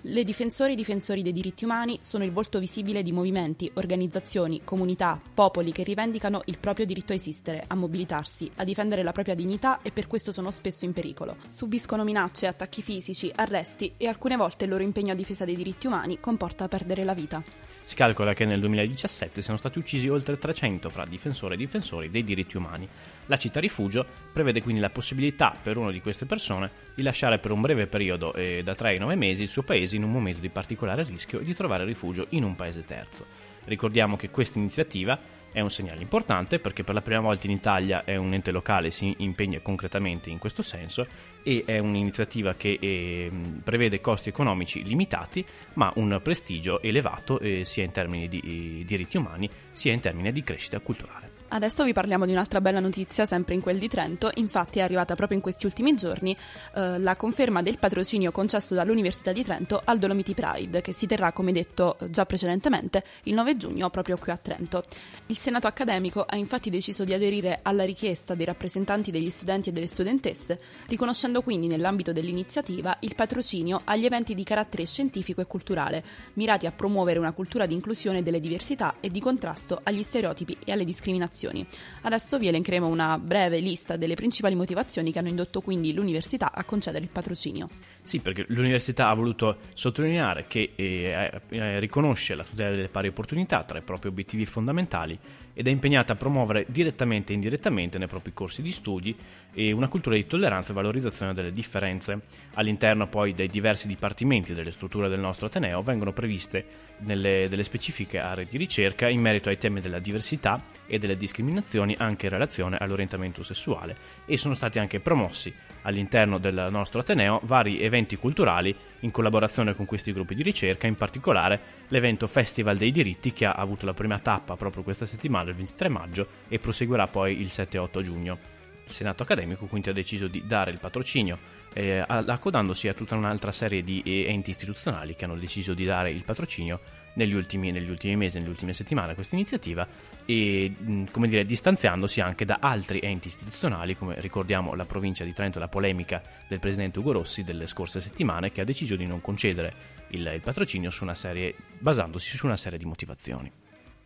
Le 0.05 0.25
difensori 0.25 0.73
e 0.73 0.75
difensori 0.75 1.23
dei 1.23 1.31
diritti 1.31 1.63
umani 1.63 1.97
sono 2.03 2.25
il 2.25 2.33
volto 2.33 2.59
visibile 2.59 3.05
di 3.05 3.13
movimenti, 3.13 3.71
organizzazioni, 3.75 4.63
comunità, 4.65 5.21
popoli 5.33 5.71
che 5.71 5.85
rivendicano 5.85 6.43
il 6.47 6.59
proprio 6.59 6.87
diritto 6.87 7.13
a 7.13 7.15
esistere, 7.15 7.63
a 7.69 7.77
mobilitarsi, 7.77 8.51
a 8.57 8.65
difendere 8.65 9.05
la 9.05 9.13
propria 9.13 9.37
dignità 9.37 9.81
e 9.81 9.93
per 9.93 10.09
questo 10.09 10.33
sono 10.33 10.51
spesso 10.51 10.85
in 10.85 10.93
pericolo. 10.93 11.37
Subiscono 11.49 12.03
minacce, 12.03 12.49
attacchi 12.49 12.83
fisici, 12.83 13.31
arresti 13.33 13.93
e 13.97 14.09
alcune 14.09 14.35
volte 14.35 14.65
il 14.65 14.71
loro 14.71 14.83
impegno 14.83 15.13
a 15.13 15.15
difesa 15.15 15.45
dei 15.45 15.55
diritti 15.55 15.87
umani 15.87 16.19
comporta 16.19 16.67
perdere 16.67 17.05
la 17.05 17.15
vita. 17.15 17.41
Si 17.84 17.94
calcola 17.94 18.32
che 18.32 18.44
nel 18.44 18.61
2017 18.61 19.43
siano 19.43 19.58
stati 19.58 19.79
uccisi 19.79 20.08
oltre 20.08 20.38
300 20.38 20.88
fra 20.88 21.05
difensori 21.05 21.55
e 21.55 21.56
difensori 21.58 22.11
dei 22.11 22.25
diritti 22.25 22.56
umani. 22.56 22.88
La 23.26 23.37
città 23.37 23.61
rifugio 23.61 24.05
prevede 24.32 24.62
quindi 24.62 24.81
la 24.81 24.90
possibilità 24.90 25.55
per 25.62 25.76
una 25.76 25.90
di 25.90 26.00
queste 26.00 26.25
persone 26.25 26.70
di 26.94 27.02
lasciare 27.02 27.38
per 27.38 27.50
un 27.50 27.61
breve 27.61 27.87
periodo, 27.87 28.32
eh, 28.34 28.62
da 28.62 28.75
3 28.75 28.90
ai 28.90 28.99
9 28.99 29.14
mesi, 29.14 29.43
il 29.43 29.49
suo 29.49 29.62
paese 29.62 29.96
in 29.96 30.05
un 30.05 30.11
momento 30.11 30.40
di 30.40 30.49
particolare 30.49 31.05
rischio 31.05 31.40
e 31.40 31.44
di 31.44 31.55
trovare 31.55 31.84
rifugio 31.84 32.26
in 32.31 32.44
un 32.44 32.56
paese 32.56 32.84
terzo. 32.84 33.26
Ricordiamo 33.64 34.17
che 34.17 34.31
questa 34.31 34.58
iniziativa 34.58 35.19
è 35.53 35.61
un 35.61 35.71
segnale 35.71 36.03
importante 36.03 36.59
perché 36.59 36.83
per 36.83 36.95
la 36.95 37.03
prima 37.03 37.21
volta 37.21 37.47
in 37.47 37.53
Italia 37.53 38.05
è 38.05 38.17
un 38.17 38.33
ente 38.33 38.51
locale 38.51 38.91
si 38.91 39.15
impegna 39.19 39.61
concretamente 39.61 40.31
in 40.31 40.39
questo 40.39 40.63
senso 40.63 41.07
e 41.43 41.65
è 41.67 41.79
un'iniziativa 41.79 42.55
che 42.55 42.79
eh, 42.81 43.31
prevede 43.63 44.01
costi 44.01 44.29
economici 44.29 44.83
limitati 44.83 45.45
ma 45.75 45.93
un 45.97 46.19
prestigio 46.23 46.81
elevato 46.83 47.39
eh, 47.41 47.65
sia 47.65 47.85
in 47.85 47.93
termini 47.93 48.29
di 48.29 48.81
eh, 48.81 48.85
diritti 48.85 49.17
umani 49.17 49.49
sia 49.73 49.93
in 49.93 50.01
termini 50.01 50.33
di 50.33 50.43
crescita 50.43 50.79
culturale. 50.81 51.31
Adesso 51.55 51.85
vi 51.85 51.93
parliamo 51.93 52.25
di 52.25 52.33
un'altra 52.33 52.63
bella 52.63 52.81
notizia, 52.81 53.27
sempre 53.27 53.53
in 53.53 53.61
quel 53.61 53.77
di 53.77 53.87
Trento. 53.87 54.31
Infatti 54.37 54.79
è 54.79 54.83
arrivata 54.83 55.15
proprio 55.15 55.37
in 55.37 55.43
questi 55.43 55.67
ultimi 55.67 55.95
giorni 55.95 56.35
eh, 56.75 56.99
la 56.99 57.15
conferma 57.15 57.61
del 57.61 57.79
patrocinio 57.79 58.33
concesso 58.33 58.75
dall'Università 58.75 59.33
di 59.33 59.45
Trento 59.45 59.83
al 59.85 59.99
Dolomiti 59.99 60.33
Pride, 60.33 60.81
che 60.81 60.95
si 60.95 61.07
terrà, 61.07 61.31
come 61.33 61.53
detto 61.53 61.99
già 62.09 62.25
precedentemente, 62.25 63.05
il 63.25 63.35
9 63.35 63.59
giugno 63.59 63.91
proprio 63.91 64.17
qui 64.17 64.33
a 64.33 64.39
Trento. 64.39 64.83
Il 65.27 65.37
Senato 65.37 65.67
accademico 65.67 66.25
ha 66.27 66.37
infatti 66.37 66.71
deciso 66.71 67.05
di 67.05 67.13
aderire 67.13 67.59
alla 67.61 67.85
richiesta 67.85 68.35
dei 68.35 68.47
rappresentanti 68.47 69.11
degli 69.11 69.29
studenti 69.29 69.69
e 69.69 69.73
delle 69.73 69.89
studentesse, 69.89 70.59
riconoscendo 70.87 71.43
quindi 71.43 71.67
nell'ambito 71.67 72.13
dell'iniziativa 72.13 72.97
il 73.01 73.15
patrocinio 73.15 73.82
agli 73.85 74.06
eventi 74.06 74.35
di 74.35 74.43
carattere 74.43 74.87
scientifico 74.87 75.43
e 75.43 75.47
culturale, 75.47 76.03
mirati 76.35 76.65
a 76.65 76.73
promuovere 76.73 77.19
una 77.19 77.32
cultura 77.32 77.67
di 77.67 77.75
inclusione 77.75 78.23
delle 78.23 78.41
diversità 78.41 78.94
e 79.01 79.11
di 79.11 79.21
contrasto 79.21 79.81
agli 79.82 80.03
stereotipi 80.03 80.56
e 80.65 80.73
alle 80.73 80.87
discriminazioni 80.87 81.41
motivazioni. 81.43 81.67
Adesso 82.03 82.39
vi 82.39 82.49
elencheremo 82.49 82.87
una 82.87 83.19
breve 83.19 83.58
lista 83.58 83.96
delle 83.96 84.15
principali 84.15 84.55
motivazioni 84.55 85.11
che 85.11 85.19
hanno 85.19 85.29
indotto 85.29 85.61
quindi 85.61 85.93
l'università 85.93 86.53
a 86.53 86.65
concedere 86.65 87.05
il 87.05 87.11
patrocinio. 87.11 87.69
Sì, 88.05 88.19
perché 88.19 88.44
l'università 88.49 89.09
ha 89.09 89.15
voluto 89.15 89.59
sottolineare 89.75 90.47
che 90.49 90.73
eh, 90.75 91.41
eh, 91.49 91.79
riconosce 91.79 92.35
la 92.35 92.43
tutela 92.43 92.71
delle 92.71 92.89
pari 92.89 93.06
opportunità 93.06 93.63
tra 93.63 93.79
i 93.79 93.82
propri 93.82 94.09
obiettivi 94.09 94.44
fondamentali 94.44 95.17
ed 95.55 95.69
è 95.69 95.71
impegnata 95.71 96.15
a 96.15 96.17
promuovere 96.17 96.67
direttamente 96.69 97.31
e 97.31 97.37
indirettamente 97.37 97.99
nei 97.99 98.09
propri 98.09 98.32
corsi 98.32 98.61
di 98.61 98.73
studi 98.73 99.15
una 99.55 99.87
cultura 99.87 100.17
di 100.17 100.27
tolleranza 100.27 100.73
e 100.73 100.75
valorizzazione 100.75 101.35
delle 101.35 101.53
differenze. 101.53 102.23
All'interno 102.55 103.06
poi 103.06 103.35
dei 103.35 103.49
diversi 103.49 103.87
dipartimenti 103.87 104.55
delle 104.55 104.73
strutture 104.73 105.09
del 105.09 105.21
nostro 105.21 105.47
Ateneo 105.47 105.82
vengono 105.82 106.13
previste 106.13 106.65
nelle, 107.01 107.49
delle 107.49 107.63
specifiche 107.63 108.19
aree 108.19 108.47
di 108.51 108.56
ricerca 108.56 109.09
in 109.09 109.21
merito 109.21 109.49
ai 109.49 109.59
temi 109.59 109.81
della 109.81 109.99
diversità 110.01 110.61
e 110.87 110.99
delle 110.99 111.17
discriminazioni 111.17 111.94
anche 111.99 112.27
in 112.27 112.32
relazione 112.32 112.79
all'orientamento 112.79 113.44
sessuale 113.44 113.94
e 114.25 114.37
sono 114.37 114.55
stati 114.55 114.79
anche 114.79 114.99
promossi 114.99 115.53
all'interno 115.82 116.39
del 116.39 116.69
nostro 116.70 117.01
Ateneo 117.01 117.41
vari 117.44 117.81
eventi 117.81 118.17
culturali 118.17 118.74
in 119.01 119.10
collaborazione 119.10 119.74
con 119.74 119.86
questi 119.86 120.12
gruppi 120.12 120.34
di 120.34 120.43
ricerca, 120.43 120.86
in 120.86 120.96
particolare 120.96 121.60
l'evento 121.89 122.27
Festival 122.27 122.77
dei 122.77 122.91
diritti 122.91 123.32
che 123.32 123.44
ha 123.44 123.53
avuto 123.53 123.86
la 123.86 123.94
prima 123.94 124.19
tappa 124.19 124.56
proprio 124.56 124.82
questa 124.82 125.06
settimana, 125.06 125.51
il 125.51 125.56
23 125.56 125.89
maggio, 125.89 126.27
e 126.48 126.58
proseguirà 126.58 127.06
poi 127.06 127.41
il 127.41 127.48
7-8 127.48 128.03
giugno. 128.03 128.39
Il 128.84 128.93
Senato 128.93 129.22
accademico 129.22 129.67
quindi 129.67 129.89
ha 129.89 129.93
deciso 129.93 130.27
di 130.27 130.43
dare 130.44 130.70
il 130.70 130.79
patrocinio 130.81 131.39
eh, 131.74 132.05
accodandosi 132.06 132.89
a 132.89 132.94
tutta 132.94 133.15
un'altra 133.15 133.53
serie 133.53 133.82
di 133.82 134.03
enti 134.05 134.51
istituzionali 134.51 135.15
che 135.15 135.24
hanno 135.24 135.36
deciso 135.36 135.72
di 135.72 135.84
dare 135.84 136.10
il 136.10 136.24
patrocinio 136.24 136.81
negli 137.15 137.35
ultimi, 137.35 137.71
negli 137.71 137.91
ultimi 137.91 138.17
mesi, 138.17 138.39
nelle 138.39 138.51
ultime 138.51 138.73
settimane 138.73 139.15
questa 139.15 139.35
iniziativa 139.35 139.87
e 140.25 140.75
come 141.11 141.29
dire 141.29 141.45
distanziandosi 141.45 142.21
anche 142.21 142.45
da 142.45 142.59
altri 142.61 143.01
enti 143.01 143.29
istituzionali 143.29 143.97
come 143.97 144.21
ricordiamo 144.21 144.75
la 144.75 144.85
provincia 144.85 145.25
di 145.25 145.33
Trento 145.33 145.59
la 145.59 145.69
polemica 145.69 146.23
del 146.49 146.61
presidente 146.61 146.99
Ugo 146.99 147.13
Rossi 147.13 147.43
delle 147.43 147.67
scorse 147.67 148.01
settimane 148.01 148.53
che 148.53 148.61
ha 148.61 148.65
deciso 148.65 148.97
di 148.97 149.07
non 149.07 149.21
concedere 149.21 150.01
il, 150.09 150.27
il 150.35 150.41
patrocinio 150.41 150.91
su 150.91 151.05
serie, 151.15 151.55
basandosi 151.79 152.37
su 152.37 152.47
una 152.47 152.57
serie 152.57 152.79
di 152.79 152.85
motivazioni. 152.85 153.51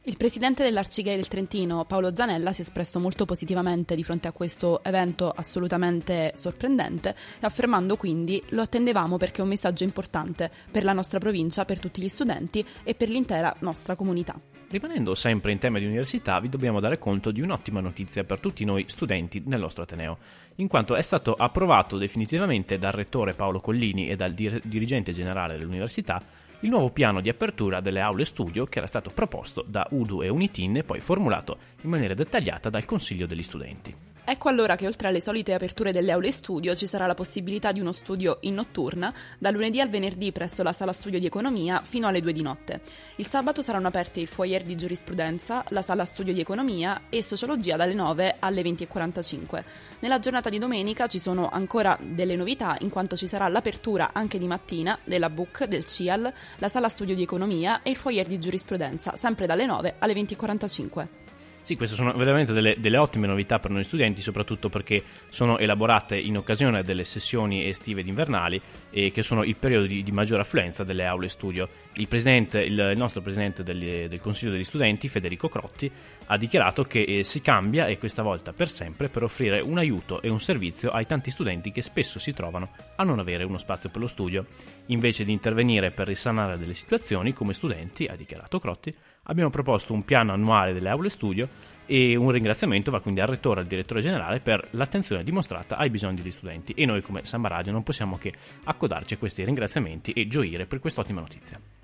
Il 0.09 0.17
presidente 0.17 0.63
dell'Arcigay 0.63 1.17
del 1.17 1.27
Trentino, 1.27 1.85
Paolo 1.85 2.15
Zanella, 2.15 2.53
si 2.53 2.61
è 2.61 2.65
espresso 2.65 3.01
molto 3.01 3.25
positivamente 3.25 3.97
di 3.97 4.05
fronte 4.05 4.29
a 4.29 4.33
questo 4.33 4.85
evento 4.85 5.33
assolutamente 5.33 6.31
sorprendente, 6.37 7.13
affermando 7.41 7.97
quindi 7.97 8.41
lo 8.51 8.63
attendevamo 8.63 9.17
perché 9.17 9.41
è 9.41 9.43
un 9.43 9.49
messaggio 9.49 9.83
importante 9.83 10.49
per 10.71 10.85
la 10.85 10.93
nostra 10.93 11.19
provincia, 11.19 11.65
per 11.65 11.81
tutti 11.81 12.01
gli 12.01 12.09
studenti 12.09 12.65
e 12.85 12.95
per 12.95 13.09
l'intera 13.09 13.53
nostra 13.59 13.97
comunità. 13.97 14.41
Rimanendo 14.69 15.17
sempre 15.17 15.51
in 15.51 15.59
tema 15.59 15.81
di 15.81 15.87
università, 15.87 16.39
vi 16.39 16.51
dobbiamo 16.51 16.79
dare 16.79 17.01
conto 17.01 17.33
di 17.33 17.41
un'ottima 17.41 17.81
notizia 17.81 18.23
per 18.23 18.39
tutti 18.39 18.65
noi 18.65 18.85
studenti 18.87 19.43
nel 19.45 19.59
nostro 19.59 19.83
Ateneo, 19.83 20.19
in 20.57 20.69
quanto 20.69 20.95
è 20.95 21.03
stato 21.03 21.35
approvato 21.35 21.99
definitivamente 21.99 22.79
dal 22.79 22.93
rettore 22.93 23.35
Paolo 23.35 23.59
Collini 23.59 24.09
e 24.09 24.15
dal 24.15 24.35
dir- 24.35 24.65
dirigente 24.65 25.13
generale 25.13 25.59
dell'università 25.59 26.23
il 26.67 26.73
nuovo 26.73 26.91
piano 26.91 27.21
di 27.21 27.29
apertura 27.29 27.81
delle 27.81 28.01
aule 28.01 28.25
studio 28.25 28.67
che 28.67 28.79
era 28.79 28.89
stato 28.89 29.11
proposto 29.15 29.65
da 29.65 29.87
Udu 29.91 30.23
e 30.23 30.29
Unitin 30.29 30.79
e 30.79 30.83
poi 30.83 30.99
formulato 30.99 31.59
in 31.83 31.91
maniera 31.91 32.13
dettagliata 32.13 32.71
dal 32.71 32.85
Consiglio 32.85 33.27
degli 33.27 33.45
studenti. 33.45 33.95
Ecco 34.29 34.49
allora 34.49 34.75
che 34.75 34.89
oltre 34.89 35.07
alle 35.07 35.21
solite 35.21 35.55
aperture 35.55 35.93
delle 35.93 36.11
aule 36.11 36.33
studio 36.33 36.75
ci 36.75 36.89
sarà 36.89 37.07
la 37.07 37.15
possibilità 37.15 37.71
di 37.71 37.79
uno 37.79 37.93
studio 37.93 38.39
in 38.41 38.55
notturna 38.55 39.15
dal 39.39 39.53
lunedì 39.53 39.81
al 39.81 39.89
venerdì 39.89 40.33
presso 40.33 40.65
la 40.65 40.73
sala 40.73 40.93
studio 40.93 41.21
di 41.21 41.27
economia 41.27 41.81
fino 41.81 42.09
alle 42.09 42.21
2 42.21 42.33
di 42.33 42.43
notte. 42.43 42.81
Il 43.17 43.29
sabato 43.29 43.63
saranno 43.63 43.87
aperti 43.87 44.19
il 44.19 44.27
foyer 44.27 44.65
di 44.65 44.75
giurisprudenza, 44.75 45.65
la 45.69 45.81
sala 45.81 46.05
studio 46.05 46.33
di 46.33 46.41
economia 46.41 47.03
e 47.09 47.23
sociologia 47.23 47.77
dalle 47.77 47.95
9 47.95 48.35
alle 48.41 48.63
20.45. 48.63 49.63
Nella 50.01 50.19
giornata 50.19 50.49
di 50.49 50.59
domenica 50.59 51.07
ci 51.07 51.21
sono 51.21 51.49
ancora 51.49 51.97
delle 52.01 52.35
novità 52.35 52.77
in 52.81 52.91
quanto 52.91 53.15
ci 53.15 53.29
sarà 53.29 53.47
l'apertura 53.47 54.11
anche 54.13 54.39
di 54.39 54.49
mattina 54.49 54.99
della 55.05 55.31
BUC, 55.31 55.67
del 55.67 55.85
CIAL, 55.85 56.33
la 56.59 56.69
sala 56.69 56.89
studio 56.89 57.15
di 57.15 57.23
economia 57.23 57.81
e 57.83 57.91
il 57.91 57.97
foyer 57.97 58.27
di 58.27 58.41
giurisprudenza, 58.41 59.15
sempre 59.17 59.47
dalle 59.47 59.67
9 59.67 59.95
alle 60.01 60.15
20.45. 60.15 61.26
Sì, 61.67 61.75
queste 61.75 61.97
sono 61.97 62.13
veramente 62.13 62.53
delle, 62.53 62.77
delle, 62.79 62.97
ottime 62.97 63.27
novità 63.27 63.59
per 63.59 63.73
noi 63.73 63.83
studenti, 63.83 64.23
soprattutto 64.23 64.69
perché 64.69 65.03
sono 65.31 65.59
elaborate 65.59 66.17
in 66.17 66.37
occasione 66.37 66.85
delle 66.85 67.03
sessioni 67.03 67.67
estive 67.67 68.03
ed 68.03 68.07
invernali 68.07 68.63
e 68.97 69.13
che 69.13 69.23
sono 69.23 69.45
il 69.45 69.57
periodo 69.57 69.85
di, 69.85 70.03
di 70.03 70.11
maggiore 70.11 70.41
affluenza 70.41 70.83
delle 70.83 71.05
aule 71.05 71.29
studio. 71.29 71.69
Il, 71.97 72.09
il, 72.11 72.49
il 72.55 72.93
nostro 72.97 73.21
presidente 73.21 73.63
del, 73.63 74.09
del, 74.09 74.21
Consiglio 74.23 74.53
degli 74.53 74.65
Studenti, 74.65 75.11
Federico 75.11 75.51
Crotti, 75.51 75.91
ha 76.29 76.39
dichiarato 76.39 76.85
che 76.85 77.03
eh, 77.03 77.23
si 77.23 77.43
cambia 77.43 77.89
e 77.89 77.99
questa 77.99 78.23
volta 78.23 78.55
per 78.55 78.71
sempre 78.71 79.11
per 79.11 79.23
offrire 79.23 79.61
un 79.61 79.77
aiuto 79.77 80.23
e 80.23 80.31
un 80.31 80.41
servizio 80.41 80.89
ai 80.89 81.05
tanti 81.05 81.31
studenti 81.31 81.73
che 81.73 81.83
spesso 81.83 82.19
si 82.19 82.33
trovano 82.33 82.71
a 82.97 83.05
non 83.05 83.19
avere 83.19 83.45
uno 83.45 83.59
spazio 83.59 83.91
per 83.91 84.01
lo 84.01 84.07
studio. 84.07 84.47
Invece 84.87 85.25
di 85.25 85.33
intervenire 85.33 85.91
per 85.91 86.07
risanare 86.07 86.57
delle 86.57 86.73
situazioni, 86.73 87.35
come 87.35 87.53
studenti, 87.53 88.07
ha 88.07 88.17
dichiarato 88.17 88.59
Crotti, 88.59 88.95
abbiamo 89.25 89.51
proposto 89.51 89.93
un 89.93 90.07
piano 90.07 90.33
annuale 90.33 90.73
delle 90.73 90.89
aule 90.89 91.11
studio 91.11 91.75
e 91.87 92.17
un 92.17 92.31
ringraziamento 92.31 92.91
va 92.91 93.01
quindi 93.01 93.21
al 93.21 93.29
rettore 93.29 93.61
e 93.61 93.63
al 93.63 93.69
direttore 93.69 94.01
generale 94.01 94.41
per 94.41 94.69
l'attenzione 94.73 95.25
dimostrata 95.25 95.77
ai 95.77 95.91
bisogni 95.91 96.17
degli 96.17 96.31
studenti 96.31 96.73
e 96.73 96.85
noi 96.85 97.03
come 97.03 97.25
Samba 97.25 97.49
Radio 97.49 97.73
non 97.73 97.83
possiamo 97.83 98.19
che 98.19 98.33
accodarci 98.65 99.15
a 99.15 99.19
questi 99.19 99.45
ringraziamenti 99.45 100.13
e 100.13 100.27
gioire 100.27 100.67
per 100.67 100.81
quest'ottima 100.81 101.21
notizia. 101.21 101.76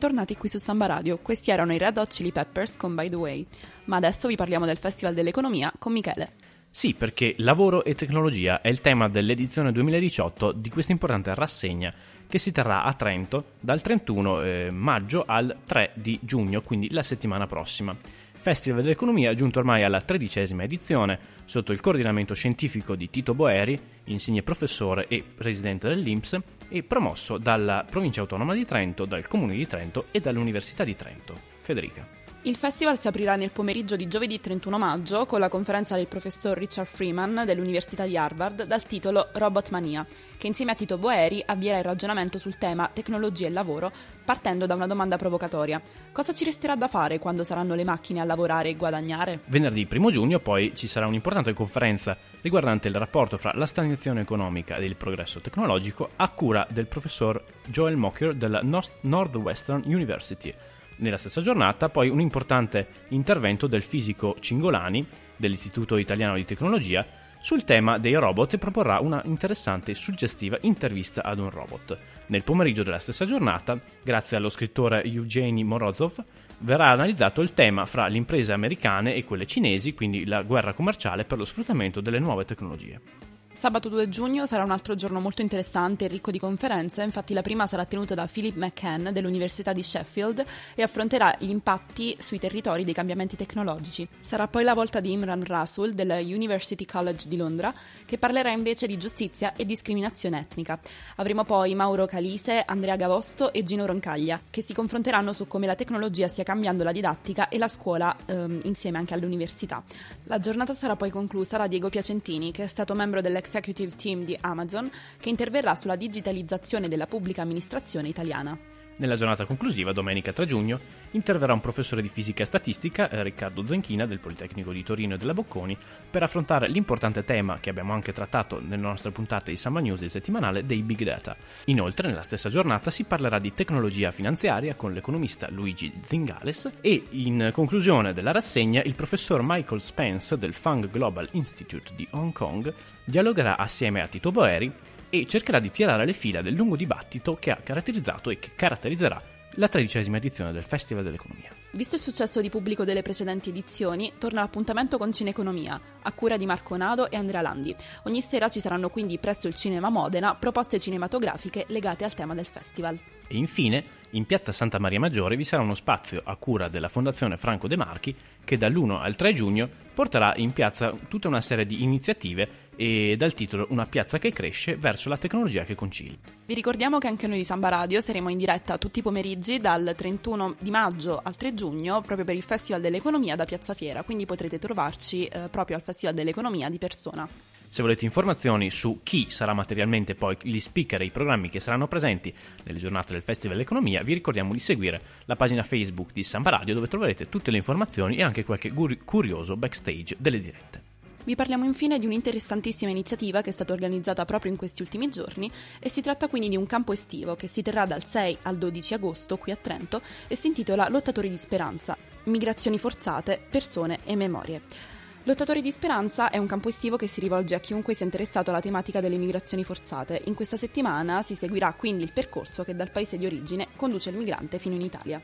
Bentornati 0.00 0.34
qui 0.34 0.48
su 0.48 0.56
Samba 0.56 0.86
Radio. 0.86 1.18
Questi 1.18 1.50
erano 1.50 1.74
i 1.74 1.78
Red 1.78 1.98
Hot 1.98 2.08
Chili 2.08 2.32
Peppers 2.32 2.74
con 2.78 2.94
By 2.94 3.10
the 3.10 3.16
Way. 3.16 3.46
Ma 3.84 3.96
adesso 3.96 4.28
vi 4.28 4.34
parliamo 4.34 4.64
del 4.64 4.78
Festival 4.78 5.12
dell'Economia 5.12 5.70
con 5.78 5.92
Michele. 5.92 6.32
Sì, 6.70 6.94
perché 6.94 7.34
lavoro 7.36 7.84
e 7.84 7.94
tecnologia 7.94 8.62
è 8.62 8.68
il 8.68 8.80
tema 8.80 9.10
dell'edizione 9.10 9.72
2018 9.72 10.52
di 10.52 10.70
questa 10.70 10.92
importante 10.92 11.34
rassegna 11.34 11.92
che 12.26 12.38
si 12.38 12.50
terrà 12.50 12.84
a 12.84 12.94
Trento 12.94 13.44
dal 13.60 13.82
31 13.82 14.40
eh, 14.40 14.70
maggio 14.70 15.24
al 15.26 15.54
3 15.66 15.90
di 15.92 16.18
giugno, 16.22 16.62
quindi 16.62 16.90
la 16.92 17.02
settimana 17.02 17.46
prossima. 17.46 17.94
Festival 18.40 18.80
dell'Economia 18.80 19.34
giunto 19.34 19.58
ormai 19.58 19.82
alla 19.82 20.00
tredicesima 20.00 20.62
edizione, 20.62 21.18
sotto 21.44 21.72
il 21.72 21.80
coordinamento 21.80 22.32
scientifico 22.32 22.96
di 22.96 23.10
Tito 23.10 23.34
Boeri, 23.34 23.78
insigne 24.04 24.42
professore 24.42 25.06
e 25.08 25.22
presidente 25.22 25.88
dell'INPS, 25.88 26.38
e 26.70 26.82
promosso 26.82 27.36
dalla 27.36 27.84
Provincia 27.88 28.22
Autonoma 28.22 28.54
di 28.54 28.64
Trento, 28.64 29.04
dal 29.04 29.28
Comune 29.28 29.54
di 29.54 29.66
Trento 29.66 30.06
e 30.10 30.20
dall'Università 30.20 30.84
di 30.84 30.96
Trento. 30.96 31.34
Federica. 31.58 32.19
Il 32.44 32.56
festival 32.56 32.98
si 32.98 33.06
aprirà 33.06 33.36
nel 33.36 33.50
pomeriggio 33.50 33.96
di 33.96 34.08
giovedì 34.08 34.40
31 34.40 34.78
maggio 34.78 35.26
con 35.26 35.40
la 35.40 35.50
conferenza 35.50 35.94
del 35.96 36.06
professor 36.06 36.56
Richard 36.56 36.88
Freeman 36.88 37.42
dell'Università 37.44 38.06
di 38.06 38.16
Harvard 38.16 38.64
dal 38.64 38.82
titolo 38.84 39.28
Robot 39.32 39.68
Mania, 39.68 40.06
che 40.38 40.46
insieme 40.46 40.72
a 40.72 40.74
Tito 40.74 40.96
Boeri 40.96 41.42
avvierà 41.44 41.76
il 41.76 41.84
ragionamento 41.84 42.38
sul 42.38 42.56
tema 42.56 42.88
tecnologia 42.90 43.46
e 43.46 43.50
lavoro 43.50 43.92
partendo 44.24 44.64
da 44.64 44.74
una 44.74 44.86
domanda 44.86 45.18
provocatoria. 45.18 45.82
Cosa 46.12 46.32
ci 46.32 46.46
resterà 46.46 46.76
da 46.76 46.88
fare 46.88 47.18
quando 47.18 47.44
saranno 47.44 47.74
le 47.74 47.84
macchine 47.84 48.20
a 48.20 48.24
lavorare 48.24 48.70
e 48.70 48.76
guadagnare? 48.76 49.40
Venerdì 49.44 49.86
1 49.90 50.10
giugno 50.10 50.38
poi 50.38 50.72
ci 50.74 50.86
sarà 50.86 51.06
un'importante 51.06 51.52
conferenza 51.52 52.16
riguardante 52.40 52.88
il 52.88 52.94
rapporto 52.94 53.36
fra 53.36 53.52
la 53.54 53.66
stagnazione 53.66 54.22
economica 54.22 54.76
ed 54.76 54.84
il 54.84 54.96
progresso 54.96 55.40
tecnologico 55.40 56.12
a 56.16 56.30
cura 56.30 56.66
del 56.70 56.86
professor 56.86 57.44
Joel 57.66 57.96
Mocker 57.96 58.32
della 58.32 58.62
Northwestern 58.62 59.82
University 59.84 60.54
nella 61.00 61.16
stessa 61.16 61.42
giornata 61.42 61.88
poi 61.88 62.08
un 62.08 62.20
importante 62.20 62.86
intervento 63.08 63.66
del 63.66 63.82
fisico 63.82 64.36
Cingolani 64.40 65.06
dell'Istituto 65.36 65.96
Italiano 65.96 66.36
di 66.36 66.44
Tecnologia 66.44 67.04
sul 67.40 67.64
tema 67.64 67.98
dei 67.98 68.14
robot 68.14 68.54
e 68.54 68.58
proporrà 68.58 69.00
una 69.00 69.22
interessante 69.24 69.92
e 69.92 69.94
suggestiva 69.94 70.58
intervista 70.62 71.22
ad 71.22 71.38
un 71.38 71.50
robot. 71.50 71.98
Nel 72.26 72.42
pomeriggio 72.42 72.82
della 72.82 72.98
stessa 72.98 73.24
giornata, 73.24 73.80
grazie 74.02 74.36
allo 74.36 74.50
scrittore 74.50 75.02
Evgeny 75.02 75.62
Morozov, 75.62 76.22
verrà 76.58 76.88
analizzato 76.88 77.40
il 77.40 77.54
tema 77.54 77.86
fra 77.86 78.06
le 78.08 78.18
imprese 78.18 78.52
americane 78.52 79.14
e 79.14 79.24
quelle 79.24 79.46
cinesi, 79.46 79.94
quindi 79.94 80.26
la 80.26 80.42
guerra 80.42 80.74
commerciale 80.74 81.24
per 81.24 81.38
lo 81.38 81.44
sfruttamento 81.44 82.00
delle 82.00 82.18
nuove 82.18 82.44
tecnologie. 82.44 83.19
Sabato 83.60 83.90
2 83.90 84.08
giugno 84.08 84.46
sarà 84.46 84.64
un 84.64 84.70
altro 84.70 84.94
giorno 84.94 85.20
molto 85.20 85.42
interessante 85.42 86.06
e 86.06 86.08
ricco 86.08 86.30
di 86.30 86.38
conferenze, 86.38 87.02
infatti 87.02 87.34
la 87.34 87.42
prima 87.42 87.66
sarà 87.66 87.84
tenuta 87.84 88.14
da 88.14 88.26
Philip 88.26 88.56
McCann 88.56 89.10
dell'Università 89.10 89.74
di 89.74 89.82
Sheffield 89.82 90.42
e 90.74 90.80
affronterà 90.80 91.36
gli 91.38 91.50
impatti 91.50 92.16
sui 92.18 92.38
territori 92.38 92.84
dei 92.84 92.94
cambiamenti 92.94 93.36
tecnologici. 93.36 94.08
Sarà 94.22 94.48
poi 94.48 94.64
la 94.64 94.72
volta 94.72 95.00
di 95.00 95.12
Imran 95.12 95.44
Rasul 95.44 95.92
dell'University 95.92 96.86
College 96.86 97.28
di 97.28 97.36
Londra 97.36 97.70
che 98.06 98.16
parlerà 98.16 98.50
invece 98.50 98.86
di 98.86 98.96
giustizia 98.96 99.52
e 99.54 99.66
discriminazione 99.66 100.40
etnica. 100.40 100.80
Avremo 101.16 101.44
poi 101.44 101.74
Mauro 101.74 102.06
Calise, 102.06 102.62
Andrea 102.64 102.96
Gavosto 102.96 103.52
e 103.52 103.62
Gino 103.62 103.84
Roncaglia 103.84 104.40
che 104.48 104.62
si 104.62 104.72
confronteranno 104.72 105.34
su 105.34 105.46
come 105.46 105.66
la 105.66 105.74
tecnologia 105.74 106.28
stia 106.28 106.44
cambiando 106.44 106.82
la 106.82 106.92
didattica 106.92 107.50
e 107.50 107.58
la 107.58 107.68
scuola 107.68 108.16
ehm, 108.24 108.60
insieme 108.62 108.96
anche 108.96 109.12
all'università. 109.12 109.82
La 110.24 110.38
giornata 110.38 110.72
sarà 110.72 110.96
poi 110.96 111.10
conclusa 111.10 111.58
da 111.58 111.66
Diego 111.66 111.90
Piacentini 111.90 112.52
che 112.52 112.64
è 112.64 112.66
stato 112.66 112.94
membro 112.94 113.20
dell'ex 113.20 113.48
executive 113.50 113.96
team 113.96 114.24
di 114.24 114.38
Amazon 114.40 114.88
che 115.18 115.28
interverrà 115.28 115.74
sulla 115.74 115.96
digitalizzazione 115.96 116.86
della 116.86 117.06
pubblica 117.08 117.42
amministrazione 117.42 118.06
italiana. 118.06 118.79
Nella 119.00 119.16
giornata 119.16 119.46
conclusiva, 119.46 119.92
domenica 119.92 120.30
3 120.30 120.44
giugno, 120.44 120.78
interverrà 121.12 121.54
un 121.54 121.62
professore 121.62 122.02
di 122.02 122.10
fisica 122.10 122.42
e 122.42 122.46
statistica, 122.46 123.08
eh, 123.08 123.22
Riccardo 123.22 123.66
Zanchina, 123.66 124.04
del 124.04 124.18
Politecnico 124.18 124.72
di 124.72 124.82
Torino 124.82 125.14
e 125.14 125.16
della 125.16 125.32
Bocconi, 125.32 125.74
per 126.10 126.22
affrontare 126.22 126.68
l'importante 126.68 127.24
tema 127.24 127.58
che 127.60 127.70
abbiamo 127.70 127.94
anche 127.94 128.12
trattato 128.12 128.60
nelle 128.60 128.82
nostre 128.82 129.10
puntate 129.10 129.52
di 129.52 129.56
Samba 129.56 129.80
News 129.80 130.00
del 130.00 130.10
settimanale 130.10 130.66
dei 130.66 130.82
big 130.82 131.02
data. 131.02 131.34
Inoltre, 131.64 132.08
nella 132.08 132.20
stessa 132.20 132.50
giornata 132.50 132.90
si 132.90 133.04
parlerà 133.04 133.38
di 133.38 133.54
tecnologia 133.54 134.10
finanziaria 134.10 134.74
con 134.74 134.92
l'economista 134.92 135.48
Luigi 135.50 135.90
Zingales 136.04 136.70
e, 136.82 137.02
in 137.12 137.48
conclusione 137.54 138.12
della 138.12 138.32
rassegna, 138.32 138.82
il 138.82 138.94
professor 138.94 139.40
Michael 139.42 139.80
Spence 139.80 140.36
del 140.36 140.52
Fung 140.52 140.90
Global 140.90 141.26
Institute 141.30 141.94
di 141.96 142.06
Hong 142.10 142.34
Kong 142.34 142.70
dialogherà 143.02 143.56
assieme 143.56 144.02
a 144.02 144.06
Tito 144.06 144.30
Boeri 144.30 144.70
e 145.10 145.26
cercherà 145.26 145.58
di 145.58 145.70
tirare 145.70 146.06
le 146.06 146.12
fila 146.12 146.40
del 146.40 146.54
lungo 146.54 146.76
dibattito 146.76 147.34
che 147.34 147.50
ha 147.50 147.56
caratterizzato 147.56 148.30
e 148.30 148.38
che 148.38 148.52
caratterizzerà 148.54 149.20
la 149.54 149.68
tredicesima 149.68 150.16
edizione 150.16 150.52
del 150.52 150.62
Festival 150.62 151.02
dell'Economia. 151.02 151.50
Visto 151.72 151.96
il 151.96 152.02
successo 152.02 152.40
di 152.40 152.48
pubblico 152.48 152.84
delle 152.84 153.02
precedenti 153.02 153.50
edizioni, 153.50 154.12
torna 154.18 154.40
l'appuntamento 154.40 154.96
con 154.96 155.12
Cineconomia, 155.12 155.80
a 156.02 156.12
cura 156.12 156.36
di 156.36 156.46
Marco 156.46 156.76
Nado 156.76 157.10
e 157.10 157.16
Andrea 157.16 157.40
Landi. 157.40 157.74
Ogni 158.04 158.22
sera 158.22 158.48
ci 158.48 158.60
saranno 158.60 158.90
quindi 158.90 159.18
presso 159.18 159.48
il 159.48 159.54
Cinema 159.54 159.90
Modena 159.90 160.34
proposte 160.34 160.78
cinematografiche 160.78 161.64
legate 161.68 162.04
al 162.04 162.14
tema 162.14 162.34
del 162.34 162.46
festival. 162.46 162.98
E 163.26 163.36
infine, 163.36 163.84
in 164.10 164.26
piazza 164.26 164.52
Santa 164.52 164.78
Maria 164.78 164.98
Maggiore 164.98 165.36
vi 165.36 165.44
sarà 165.44 165.62
uno 165.62 165.74
spazio 165.74 166.20
a 166.24 166.34
cura 166.36 166.68
della 166.68 166.88
Fondazione 166.88 167.36
Franco 167.36 167.68
De 167.68 167.76
Marchi 167.76 168.14
che 168.42 168.56
dall'1 168.56 169.00
al 169.00 169.14
3 169.14 169.32
giugno 169.32 169.68
porterà 169.94 170.32
in 170.36 170.52
piazza 170.52 170.94
tutta 171.08 171.28
una 171.28 171.40
serie 171.40 171.66
di 171.66 171.82
iniziative 171.82 172.68
e 172.74 173.14
dal 173.16 173.34
titolo 173.34 173.66
Una 173.70 173.84
piazza 173.84 174.18
che 174.18 174.32
cresce 174.32 174.76
verso 174.76 175.08
la 175.08 175.18
tecnologia 175.18 175.64
che 175.64 175.74
concilia. 175.74 176.16
Vi 176.46 176.54
ricordiamo 176.54 176.98
che 176.98 177.08
anche 177.08 177.26
noi 177.26 177.36
di 177.36 177.44
Samba 177.44 177.68
Radio 177.68 178.00
saremo 178.00 178.30
in 178.30 178.38
diretta 178.38 178.78
tutti 178.78 179.00
i 179.00 179.02
pomeriggi 179.02 179.58
dal 179.58 179.92
31 179.94 180.56
di 180.58 180.70
maggio 180.70 181.20
al 181.22 181.36
3 181.36 181.54
giugno 181.54 182.00
proprio 182.00 182.24
per 182.24 182.34
il 182.34 182.42
Festival 182.42 182.80
dell'Economia 182.80 183.36
da 183.36 183.44
Piazza 183.44 183.74
Fiera, 183.74 184.02
quindi 184.02 184.24
potrete 184.24 184.58
trovarci 184.58 185.26
eh, 185.26 185.48
proprio 185.50 185.76
al 185.76 185.82
Festival 185.82 186.14
dell'Economia 186.14 186.70
di 186.70 186.78
persona. 186.78 187.28
Se 187.72 187.82
volete 187.82 188.04
informazioni 188.04 188.68
su 188.68 188.98
chi 189.04 189.26
sarà 189.28 189.54
materialmente 189.54 190.16
poi 190.16 190.36
gli 190.42 190.58
speaker 190.58 191.02
e 191.02 191.04
i 191.04 191.10
programmi 191.12 191.48
che 191.48 191.60
saranno 191.60 191.86
presenti 191.86 192.34
nelle 192.64 192.80
giornate 192.80 193.12
del 193.12 193.22
Festival 193.22 193.54
dell'Economia, 193.54 194.02
vi 194.02 194.12
ricordiamo 194.12 194.52
di 194.52 194.58
seguire 194.58 195.00
la 195.26 195.36
pagina 195.36 195.62
Facebook 195.62 196.10
di 196.12 196.24
Samba 196.24 196.50
Radio 196.50 196.74
dove 196.74 196.88
troverete 196.88 197.28
tutte 197.28 197.52
le 197.52 197.58
informazioni 197.58 198.16
e 198.16 198.24
anche 198.24 198.44
qualche 198.44 198.72
curioso 199.04 199.56
backstage 199.56 200.16
delle 200.18 200.40
dirette. 200.40 200.82
Vi 201.22 201.36
parliamo 201.36 201.64
infine 201.64 202.00
di 202.00 202.06
un'interessantissima 202.06 202.90
iniziativa 202.90 203.40
che 203.40 203.50
è 203.50 203.52
stata 203.52 203.72
organizzata 203.72 204.24
proprio 204.24 204.50
in 204.50 204.58
questi 204.58 204.82
ultimi 204.82 205.08
giorni 205.08 205.48
e 205.78 205.88
si 205.90 206.02
tratta 206.02 206.26
quindi 206.26 206.48
di 206.48 206.56
un 206.56 206.66
campo 206.66 206.92
estivo 206.92 207.36
che 207.36 207.46
si 207.46 207.62
terrà 207.62 207.86
dal 207.86 208.04
6 208.04 208.38
al 208.42 208.58
12 208.58 208.94
agosto 208.94 209.36
qui 209.36 209.52
a 209.52 209.56
Trento 209.56 210.02
e 210.26 210.34
si 210.34 210.48
intitola 210.48 210.88
Lottatori 210.88 211.30
di 211.30 211.38
Speranza, 211.40 211.96
Migrazioni 212.24 212.78
forzate, 212.78 213.40
persone 213.48 214.00
e 214.02 214.16
memorie. 214.16 214.98
Lottatori 215.24 215.60
di 215.60 215.70
Speranza 215.70 216.30
è 216.30 216.38
un 216.38 216.46
campo 216.46 216.70
estivo 216.70 216.96
che 216.96 217.06
si 217.06 217.20
rivolge 217.20 217.54
a 217.54 217.60
chiunque 217.60 217.92
sia 217.94 218.06
interessato 218.06 218.48
alla 218.48 218.60
tematica 218.60 219.00
delle 219.00 219.18
migrazioni 219.18 219.64
forzate. 219.64 220.22
In 220.24 220.34
questa 220.34 220.56
settimana 220.56 221.20
si 221.22 221.34
seguirà 221.34 221.74
quindi 221.74 222.04
il 222.04 222.12
percorso 222.12 222.64
che 222.64 222.74
dal 222.74 222.90
paese 222.90 223.18
di 223.18 223.26
origine 223.26 223.68
conduce 223.76 224.08
il 224.08 224.16
migrante 224.16 224.58
fino 224.58 224.76
in 224.76 224.80
Italia. 224.80 225.20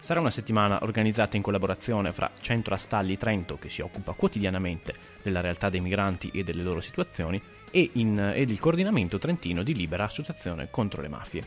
Sarà 0.00 0.20
una 0.20 0.30
settimana 0.30 0.82
organizzata 0.82 1.36
in 1.36 1.42
collaborazione 1.42 2.12
fra 2.12 2.30
Centro 2.40 2.74
Astalli 2.74 3.16
Trento, 3.16 3.56
che 3.58 3.70
si 3.70 3.80
occupa 3.80 4.12
quotidianamente 4.12 4.92
della 5.22 5.40
realtà 5.40 5.70
dei 5.70 5.80
migranti 5.80 6.30
e 6.32 6.44
delle 6.44 6.62
loro 6.62 6.82
situazioni, 6.82 7.40
e 7.70 7.90
in, 7.94 8.32
ed 8.34 8.50
il 8.50 8.60
coordinamento 8.60 9.18
trentino 9.18 9.62
di 9.62 9.74
Libera 9.74 10.04
Associazione 10.04 10.68
contro 10.70 11.00
le 11.00 11.08
mafie. 11.08 11.42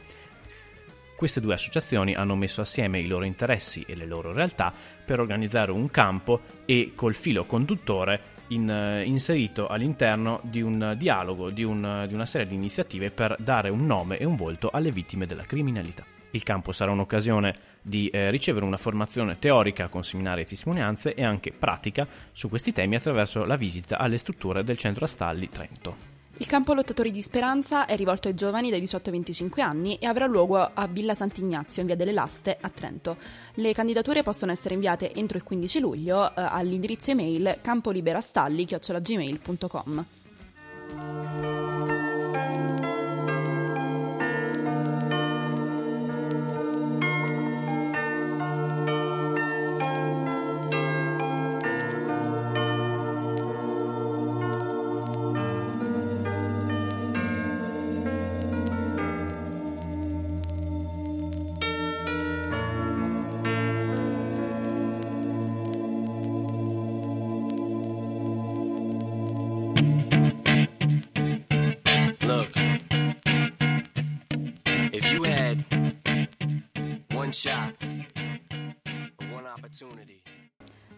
Queste 1.22 1.40
due 1.40 1.54
associazioni 1.54 2.16
hanno 2.16 2.36
messo 2.36 2.62
assieme 2.62 3.00
i 3.00 3.06
loro 3.06 3.26
interessi 3.26 3.86
e 3.88 3.96
le 3.96 4.08
loro 4.08 4.34
realtà 4.34 4.74
per 5.06 5.20
organizzare 5.20 5.70
un 5.70 5.88
campo 5.92 6.42
e 6.66 6.94
col 6.96 7.14
filo 7.14 7.44
conduttore 7.44 8.22
in, 8.48 9.04
inserito 9.06 9.68
all'interno 9.68 10.40
di 10.42 10.64
un 10.64 10.96
dialogo, 10.98 11.52
di, 11.52 11.64
un, 11.64 12.06
di 12.08 12.16
una 12.16 12.26
serie 12.26 12.48
di 12.48 12.56
iniziative 12.56 13.12
per 13.12 13.36
dare 13.38 13.70
un 13.70 13.86
nome 13.86 14.18
e 14.18 14.26
un 14.26 14.36
volto 14.36 14.72
alle 14.74 14.90
vittime 14.90 15.28
della 15.28 15.44
criminalità. 15.44 16.04
Il 16.32 16.42
campo 16.42 16.72
sarà 16.72 16.90
un'occasione 16.90 17.54
di 17.84 18.08
eh, 18.08 18.32
ricevere 18.32 18.66
una 18.66 18.78
formazione 18.78 19.38
teorica 19.38 19.90
con 19.90 20.04
seminari 20.04 20.42
e 20.42 20.46
testimonianze 20.46 21.14
e 21.14 21.24
anche 21.24 21.52
pratica 21.52 22.08
su 22.32 22.50
questi 22.50 22.74
temi 22.74 22.96
attraverso 22.96 23.46
la 23.46 23.58
visita 23.58 24.00
alle 24.00 24.18
strutture 24.18 24.64
del 24.64 24.78
centro 24.78 25.06
Astalli 25.06 25.48
Trento. 25.50 26.11
Il 26.42 26.48
campo 26.48 26.74
Lottatori 26.74 27.12
di 27.12 27.22
Speranza 27.22 27.86
è 27.86 27.96
rivolto 27.96 28.28
ai 28.28 28.34
giovani 28.34 28.72
dai 28.72 28.80
18 28.80 29.10
ai 29.10 29.16
25 29.18 29.62
anni 29.62 29.98
e 29.98 30.08
avrà 30.08 30.26
luogo 30.26 30.58
a 30.58 30.88
Villa 30.88 31.14
Sant'Ignazio 31.14 31.82
in 31.82 31.88
via 31.88 31.96
delle 31.96 32.12
Laste 32.12 32.58
a 32.60 32.68
Trento. 32.70 33.18
Le 33.54 33.76
candidature 33.76 34.24
possono 34.24 34.52
essere 34.52 34.74
inviate 34.74 35.14
entro 35.14 35.38
il 35.38 35.44
15 35.44 35.80
luglio 35.80 36.30
eh, 36.30 36.42
all'indirizzo 36.42 37.12
email 37.12 37.60
campoliberastalli.gmail.com. 37.62 40.06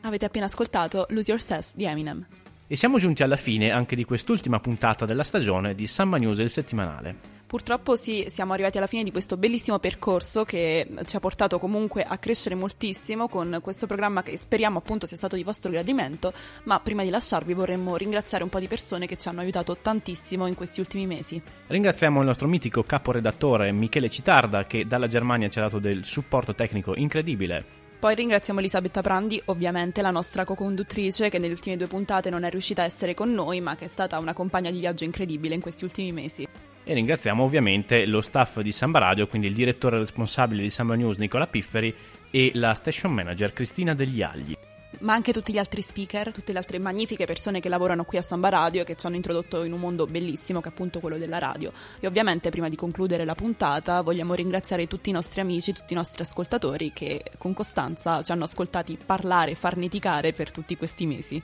Avete 0.01 0.25
appena 0.25 0.45
ascoltato 0.45 1.05
Lose 1.09 1.31
Yourself 1.31 1.67
di 1.73 1.85
Eminem. 1.85 2.25
E 2.67 2.75
siamo 2.75 2.97
giunti 2.97 3.23
alla 3.23 3.37
fine 3.37 3.71
anche 3.71 3.95
di 3.95 4.03
quest'ultima 4.03 4.59
puntata 4.59 5.05
della 5.05 5.23
stagione 5.23 5.75
di 5.75 5.85
Samba 5.87 6.17
News 6.17 6.39
il 6.39 6.49
settimanale. 6.49 7.15
Purtroppo 7.53 7.95
sì, 7.95 8.25
siamo 8.31 8.53
arrivati 8.53 8.79
alla 8.79 8.87
fine 8.87 9.03
di 9.03 9.11
questo 9.11 9.37
bellissimo 9.37 9.77
percorso 9.77 10.43
che 10.43 10.87
ci 11.05 11.15
ha 11.15 11.19
portato 11.19 11.59
comunque 11.59 12.01
a 12.01 12.17
crescere 12.17 12.55
moltissimo 12.55 13.27
con 13.27 13.59
questo 13.61 13.85
programma 13.85 14.23
che 14.23 14.35
speriamo 14.37 14.79
appunto 14.79 15.05
sia 15.05 15.17
stato 15.17 15.35
di 15.35 15.43
vostro 15.43 15.69
gradimento, 15.69 16.33
ma 16.63 16.79
prima 16.79 17.03
di 17.03 17.11
lasciarvi 17.11 17.53
vorremmo 17.53 17.95
ringraziare 17.95 18.43
un 18.43 18.49
po' 18.49 18.59
di 18.59 18.67
persone 18.67 19.05
che 19.05 19.17
ci 19.17 19.27
hanno 19.27 19.41
aiutato 19.41 19.77
tantissimo 19.77 20.47
in 20.47 20.55
questi 20.55 20.79
ultimi 20.79 21.05
mesi. 21.05 21.39
Ringraziamo 21.67 22.21
il 22.21 22.25
nostro 22.25 22.47
mitico 22.47 22.81
caporedattore 22.81 23.71
Michele 23.71 24.09
Citarda 24.09 24.65
che 24.65 24.87
dalla 24.87 25.07
Germania 25.07 25.47
ci 25.49 25.59
ha 25.59 25.63
dato 25.63 25.77
del 25.77 26.05
supporto 26.05 26.55
tecnico 26.55 26.95
incredibile. 26.95 27.82
Poi 28.03 28.15
ringraziamo 28.15 28.59
Elisabetta 28.59 28.99
Prandi, 28.99 29.41
ovviamente 29.45 30.01
la 30.01 30.11
nostra 30.11 30.43
co-conduttrice 30.43 31.29
che 31.29 31.39
nelle 31.39 31.53
ultime 31.53 31.77
due 31.77 31.87
puntate 31.87 32.29
non 32.29 32.43
è 32.43 32.49
riuscita 32.49 32.81
a 32.81 32.85
essere 32.85 33.13
con 33.13 33.33
noi, 33.33 33.61
ma 33.61 33.77
che 33.77 33.85
è 33.85 33.87
stata 33.87 34.19
una 34.19 34.33
compagna 34.33 34.69
di 34.71 34.79
viaggio 34.79 35.05
incredibile 35.05 35.55
in 35.55 35.61
questi 35.61 35.85
ultimi 35.85 36.11
mesi. 36.11 36.45
E 36.83 36.93
ringraziamo 36.93 37.41
ovviamente 37.41 38.05
lo 38.05 38.19
staff 38.19 38.59
di 38.59 38.73
Samba 38.73 38.99
Radio, 38.99 39.25
quindi 39.27 39.47
il 39.47 39.53
direttore 39.53 39.99
responsabile 39.99 40.63
di 40.63 40.69
Samba 40.69 40.95
News 40.95 41.15
Nicola 41.15 41.47
Pifferi 41.47 41.95
e 42.29 42.51
la 42.55 42.73
station 42.73 43.13
manager 43.13 43.53
Cristina 43.53 43.95
Degli 43.95 44.21
Agli 44.21 44.53
ma 44.99 45.13
anche 45.13 45.33
tutti 45.33 45.51
gli 45.51 45.57
altri 45.57 45.81
speaker, 45.81 46.31
tutte 46.31 46.51
le 46.51 46.57
altre 46.59 46.79
magnifiche 46.79 47.25
persone 47.25 47.59
che 47.59 47.69
lavorano 47.69 48.03
qui 48.03 48.17
a 48.17 48.21
Samba 48.21 48.49
Radio 48.49 48.81
e 48.81 48.85
che 48.85 48.95
ci 48.95 49.05
hanno 49.05 49.15
introdotto 49.15 49.63
in 49.63 49.73
un 49.73 49.79
mondo 49.79 50.05
bellissimo 50.05 50.61
che 50.61 50.69
è 50.69 50.71
appunto 50.71 50.99
quello 50.99 51.17
della 51.17 51.39
radio. 51.39 51.71
E 51.99 52.07
ovviamente 52.07 52.49
prima 52.49 52.69
di 52.69 52.75
concludere 52.75 53.25
la 53.25 53.35
puntata 53.35 54.01
vogliamo 54.01 54.33
ringraziare 54.33 54.87
tutti 54.87 55.09
i 55.09 55.13
nostri 55.13 55.41
amici, 55.41 55.73
tutti 55.73 55.93
i 55.93 55.95
nostri 55.95 56.23
ascoltatori 56.23 56.91
che 56.93 57.23
con 57.37 57.53
costanza 57.53 58.21
ci 58.21 58.31
hanno 58.31 58.45
ascoltati 58.45 58.97
parlare, 59.03 59.55
farneticare 59.55 60.31
per 60.31 60.51
tutti 60.51 60.77
questi 60.77 61.05
mesi. 61.05 61.41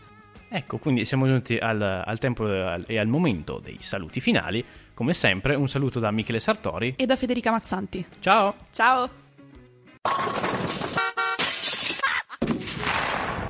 Ecco, 0.51 0.77
quindi 0.77 1.05
siamo 1.05 1.27
giunti 1.27 1.57
al, 1.57 1.81
al 1.81 2.17
tempo 2.17 2.47
e 2.85 2.97
al 2.97 3.07
momento 3.07 3.59
dei 3.59 3.77
saluti 3.79 4.19
finali. 4.19 4.65
Come 4.93 5.13
sempre, 5.13 5.55
un 5.55 5.69
saluto 5.69 5.99
da 5.99 6.11
Michele 6.11 6.39
Sartori 6.39 6.95
e 6.97 7.05
da 7.05 7.15
Federica 7.15 7.51
Mazzanti. 7.51 8.05
Ciao! 8.19 8.55
Ciao! 8.71 9.09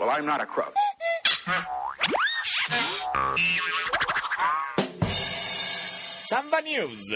I'm 0.10 0.26
not 0.26 0.42
a 0.42 0.46
crook. 0.46 0.74
Samba 6.28 6.62
News. 6.62 7.16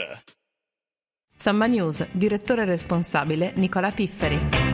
Samba 1.36 1.66
News, 1.68 2.08
direttore 2.12 2.66
responsabile 2.66 3.54
Nicola 3.56 3.92
Pifferi. 3.92 4.73